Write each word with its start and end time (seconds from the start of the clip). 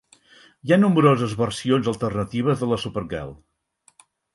Hi 0.67 0.73
ha 0.75 0.79
nombroses 0.79 1.37
versions 1.43 1.93
alternatives 1.95 2.67
de 2.67 2.75
la 2.75 2.83
Supergirl. 2.89 3.41